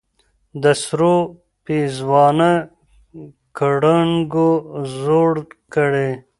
د 0.61 0.63
سرو 0.83 1.15
پېزوانه 1.65 2.51
ګړنګو 3.57 4.49
زوړ 4.99 5.31
کړې 5.73 6.09